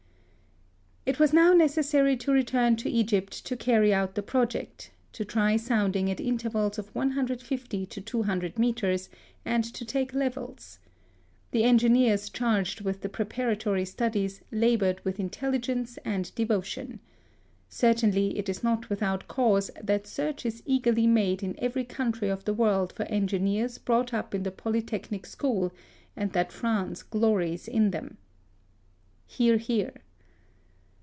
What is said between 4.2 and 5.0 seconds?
project—